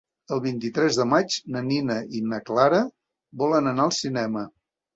[0.35, 2.81] El vint-i-tres de maig na Nina i na Clara
[3.45, 4.51] volen anar al cinema.